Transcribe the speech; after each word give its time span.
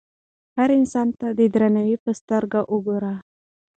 هر 0.57 0.69
انسان 0.79 1.07
ته 1.19 1.27
د 1.39 1.41
درناوي 1.53 1.95
په 2.03 2.11
سترګه 2.19 2.59
وګورئ. 2.73 3.15